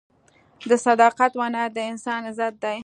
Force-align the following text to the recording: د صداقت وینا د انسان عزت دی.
د 0.69 0.71
صداقت 0.85 1.31
وینا 1.39 1.63
د 1.75 1.77
انسان 1.91 2.21
عزت 2.29 2.53
دی. 2.63 2.77